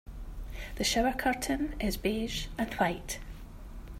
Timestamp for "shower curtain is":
0.83-1.95